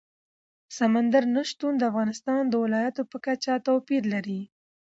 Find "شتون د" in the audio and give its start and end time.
1.49-1.83